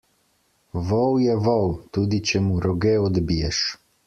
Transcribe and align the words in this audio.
Vol 0.87 1.19
je 1.25 1.35
vol, 1.49 1.69
tudi 1.99 2.21
če 2.31 2.43
mu 2.47 2.57
roge 2.67 2.97
odbiješ. 3.07 3.63